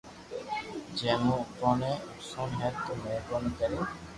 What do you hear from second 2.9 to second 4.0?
مھربوبي ڪرين